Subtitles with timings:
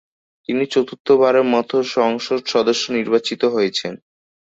[0.49, 3.93] তিনি চতুর্থবারের মতো সংসদ সদস্য নির্বাচিত হয়েছেন।